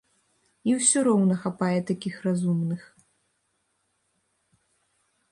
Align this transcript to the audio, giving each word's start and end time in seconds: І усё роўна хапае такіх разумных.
І 0.69 0.73
усё 0.77 1.01
роўна 1.07 1.35
хапае 1.41 1.79
такіх 1.89 2.15
разумных. 2.27 2.81